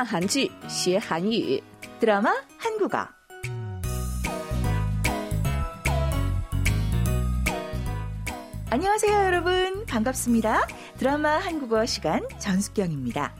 [0.00, 1.62] 看韩剧学韩语，
[2.00, 3.06] 드라마 한국어.
[8.70, 9.84] 안녕하세요, 여러분.
[9.86, 10.66] 반갑습니다.
[10.98, 13.32] 드라마 한국어 시간 전숙경입니다.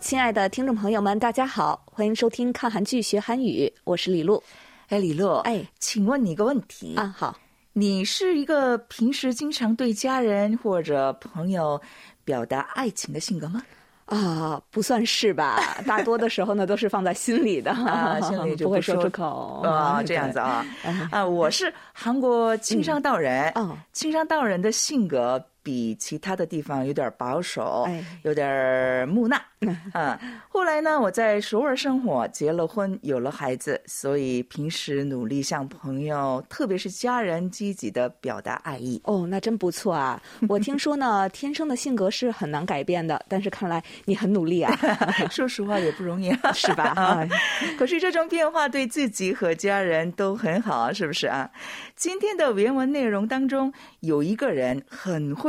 [0.00, 4.42] 亲爱的听众朋友们，大家好，欢迎收听看韩剧学韩语，我是李璐。
[4.88, 7.34] 哎，李乐，哎请问你一个问题啊，好，
[7.72, 11.80] 你是一个平时经常对家人或者朋友
[12.22, 13.62] 表达爱情的性格吗？
[14.09, 15.59] 啊，不算是吧？
[15.85, 20.65] 大多的时候呢，都是放在心里的，啊， 心里就不会说说出口啊，这样子啊
[21.11, 29.39] 啊，我是韩国青商道人，哦青商道人的性格比其他的地方有点保守，哎有点木讷，
[29.93, 30.19] 啊。
[30.47, 39.01] 后来呢，我在首尔生活，结了婚，有了孩子，所以平时努力向朋友，特别是家人，积极的表达爱意。
[39.05, 40.21] 哦，那真不错啊！
[40.47, 44.75] 我听说呢， 天生的性格是很难改变的，但是看来你很努力啊，
[45.31, 46.83] 说实话也不容易啊，是吧？
[46.95, 47.27] 啊
[47.77, 51.49] 可是这种变化对自己和家人都很好，是不是啊？
[51.95, 55.48] 今天的原文内容当中，有一个人很会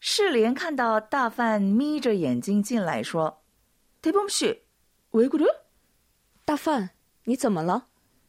[0.00, 3.36] 世莲看到大范眯着眼睛进来，说：“
[4.02, 5.46] 대범씨왜그래？”
[6.44, 6.90] 大范，
[7.24, 7.86] 你怎么了？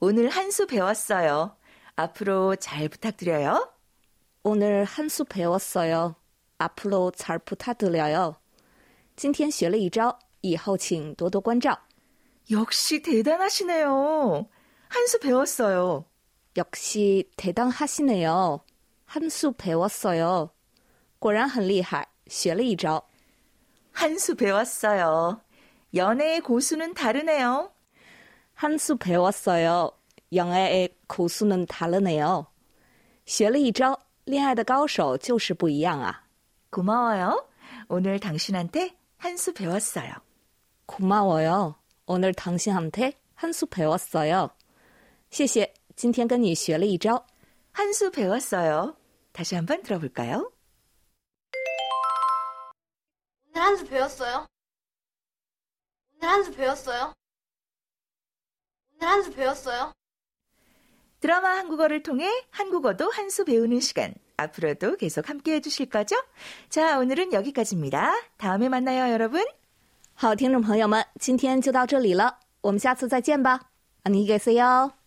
[0.00, 1.56] 오늘 한 수 배웠어요.
[1.96, 3.72] 앞으로 잘 부탁드려요.
[4.42, 6.16] 오늘 한 수 배웠어요.
[6.58, 8.36] 앞으로 잘 부탁드려요.
[9.18, 11.78] 今天学了一招，以后请多多关照。
[12.50, 14.46] 역시 대단하시네요.
[14.88, 16.04] 한 수 배웠어요.
[16.56, 18.60] 역시 대단하시네요.
[19.06, 20.50] 한 수 배웠어요.
[21.18, 23.02] 果然很厉害，学了一招。
[23.92, 25.40] 한 수 배웠어요.
[25.94, 27.70] 연애의 고수는 다르네요.
[28.54, 29.90] 한 수 배웠어요.
[30.32, 32.46] 영애의 고수는 다르네요.
[33.24, 36.24] 学了一招，恋爱的高手就是不一样啊。
[36.70, 37.48] 고마워요.
[37.88, 40.12] 오늘 당신한테 한 수 배웠어요.
[40.86, 41.76] 고마워요.
[42.06, 44.50] 오늘 당신한테 한 수 배웠어요.
[45.30, 47.26] 谢谢，今天跟你学了一招。
[47.72, 48.96] 한 수 배웠어요.
[49.32, 50.52] 다시 한번 들어볼까요?
[53.48, 54.46] 오늘 한 수 배웠어요?
[56.16, 57.12] 오늘 한 수 배웠어요?
[58.94, 59.92] 오늘 한 수 배웠어요?
[61.20, 64.14] 드라마 한국어를 통해 한국어도 한 수 배우는 시간.
[64.38, 66.16] 앞으로도 계속 함께 해주실 거죠?
[66.68, 68.12] 자, 오늘은 여기까지입니다.
[68.36, 69.44] 다음에 만나요, 여러분.
[70.14, 73.60] 好，听众朋友们，今天就到这里了，我们下次再见吧。
[74.04, 74.97] 안녕히계세요。